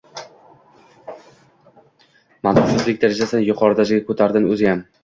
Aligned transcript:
mantiqsizlik 2.49 3.05
darajasini 3.05 3.47
yuqori 3.51 3.83
darajaga 3.83 4.11
ko‘tardin 4.11 4.53
o'ziyam 4.55 4.89